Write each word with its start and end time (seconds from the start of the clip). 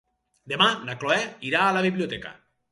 Demà 0.53 0.69
na 0.87 0.95
Cloè 1.05 1.19
irà 1.53 1.63
a 1.69 1.79
la 1.79 1.87
biblioteca. 1.91 2.37